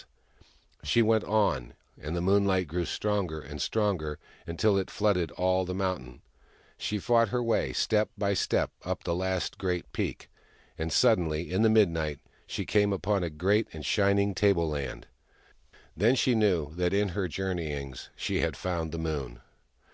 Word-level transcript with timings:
So 0.00 0.06
she 0.84 1.02
went 1.02 1.24
on, 1.24 1.74
and 2.00 2.16
the 2.16 2.22
moonlight 2.22 2.66
grew 2.66 2.86
stronger 2.86 3.38
and 3.38 3.60
stronger, 3.60 4.18
until 4.46 4.78
it 4.78 4.88
flooded 4.90 5.30
all 5.32 5.66
the 5.66 5.74
mountain. 5.74 6.22
She 6.78 6.98
fought 6.98 7.28
her 7.28 7.42
way, 7.42 7.74
step 7.74 8.08
by 8.16 8.32
step, 8.32 8.70
up 8.82 9.04
the 9.04 9.14
last 9.14 9.58
great 9.58 9.92
peak. 9.92 10.30
And, 10.78 10.90
suddenly, 10.90 11.52
in 11.52 11.60
the 11.60 11.68
midnight, 11.68 12.18
she 12.46 12.64
came 12.64 12.94
out 12.94 12.96
upon 12.96 13.22
a 13.22 13.28
great 13.28 13.68
and 13.74 13.84
shining 13.84 14.34
tableland: 14.34 15.06
then 15.94 16.14
she 16.14 16.34
knew 16.34 16.74
that 16.76 16.94
in 16.94 17.08
her 17.10 17.28
journeyings 17.28 18.08
she 18.16 18.40
had 18.40 18.56
found 18.56 18.92
the 18.92 18.98
Moon 18.98 19.42